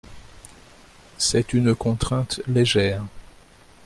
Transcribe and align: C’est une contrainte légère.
C’est 1.19 1.53
une 1.53 1.75
contrainte 1.75 2.41
légère. 2.47 3.03